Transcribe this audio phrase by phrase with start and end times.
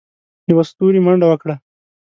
[0.49, 1.55] يوه ستوري منډه وکړه.